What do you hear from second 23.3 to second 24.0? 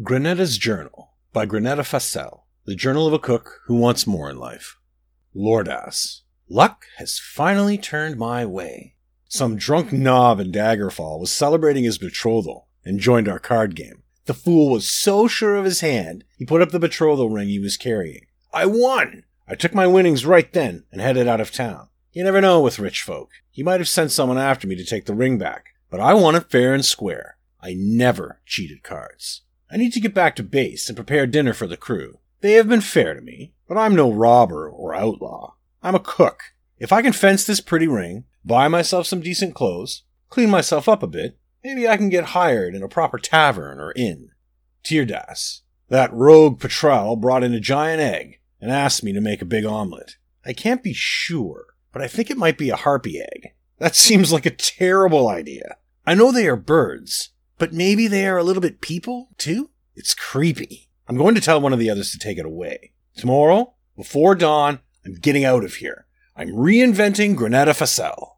He might have